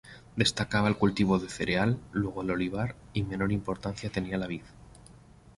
[0.35, 4.63] Destacaba el cultivo de cereal, luego el olivar, y menor importancia tenía la vid.